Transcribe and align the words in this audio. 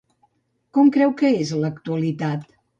Com 0.77 0.89
creu 0.97 1.15
que 1.21 1.33
és 1.45 1.53
l'actualitat? 1.61 2.53